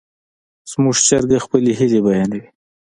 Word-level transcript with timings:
زموږ 0.71 0.95
چرګه 1.07 1.37
خپلې 1.45 1.71
هیلې 1.79 1.99
بیانوي. 2.05 2.47